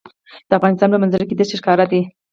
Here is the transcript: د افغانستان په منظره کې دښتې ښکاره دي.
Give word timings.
د 0.49 0.51
افغانستان 0.59 0.89
په 0.91 0.99
منظره 1.01 1.25
کې 1.27 1.35
دښتې 1.37 1.55
ښکاره 1.59 1.85
دي. 1.91 2.01